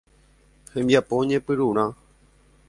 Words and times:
Hembiapo 0.73 1.15
ñepyrũrã. 1.29 1.85